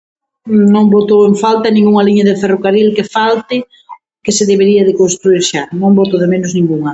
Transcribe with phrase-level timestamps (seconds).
[0.73, 3.55] Non boto eu en falta ningunha liña de ferrocarril que falte,
[4.25, 5.63] que se debería de construír xa.
[5.81, 6.89] Non boto de menos ningunha.